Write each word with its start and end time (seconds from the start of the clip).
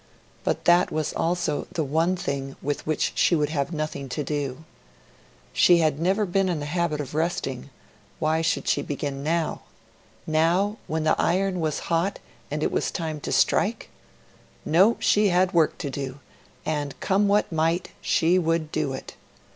But 0.43 0.65
that 0.65 0.89
was 0.91 1.13
also 1.13 1.67
the 1.71 1.83
one 1.83 2.15
thing 2.15 2.55
with 2.59 2.87
which 2.87 3.11
she 3.13 3.35
would 3.35 3.49
have 3.49 3.71
nothing 3.71 4.09
to 4.09 4.23
do. 4.23 4.63
She 5.53 5.77
had 5.77 5.99
never 5.99 6.25
been 6.25 6.49
in 6.49 6.59
the 6.59 6.65
habit 6.65 6.99
of 6.99 7.13
resting; 7.13 7.69
why 8.17 8.41
should 8.41 8.67
she 8.67 8.81
begin 8.81 9.21
now? 9.21 9.61
Now, 10.25 10.77
when 10.87 11.05
her 11.05 11.11
opportunity 11.11 11.27
had 11.27 11.27
come 11.27 11.29
at 11.29 11.29
last; 11.29 11.29
now, 11.29 11.29
when 11.35 11.35
the 11.35 11.37
iron 11.55 11.61
was 11.61 11.85
hot, 11.85 12.19
and 12.49 12.63
it 12.63 12.71
was 12.71 12.89
time 12.89 13.19
to 13.19 13.31
strike? 13.31 13.89
No; 14.65 14.97
she 14.99 15.27
had 15.27 15.53
work 15.53 15.77
to 15.77 15.91
do; 15.91 16.19
and, 16.65 16.99
come 16.99 17.27
what 17.27 17.51
might, 17.51 17.89
she 18.01 18.39
would 18.39 18.71
do 18.71 18.93
it. 18.93 19.13